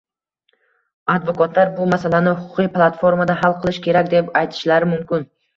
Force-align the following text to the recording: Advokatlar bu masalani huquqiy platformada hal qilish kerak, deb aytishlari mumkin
Advokatlar 1.15 1.69
bu 1.75 1.85
masalani 1.93 2.33
huquqiy 2.39 2.71
platformada 2.79 3.39
hal 3.43 3.57
qilish 3.61 3.81
kerak, 3.89 4.11
deb 4.17 4.33
aytishlari 4.43 4.91
mumkin 4.97 5.33